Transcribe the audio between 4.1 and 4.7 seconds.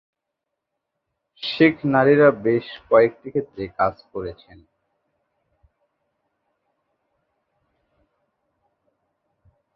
করছেন,।